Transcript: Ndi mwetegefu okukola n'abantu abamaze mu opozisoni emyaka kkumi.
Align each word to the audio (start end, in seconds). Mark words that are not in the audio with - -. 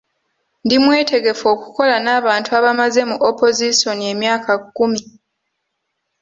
Ndi 0.65 0.75
mwetegefu 0.83 1.45
okukola 1.53 1.95
n'abantu 2.05 2.49
abamaze 2.59 3.01
mu 3.09 3.15
opozisoni 3.29 4.03
emyaka 4.13 4.51
kkumi. 4.63 4.99